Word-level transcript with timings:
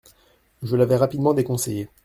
Je 0.63 0.75
l’avais 0.75 0.97
rapidement 0.97 1.35
déconseillé. 1.35 1.87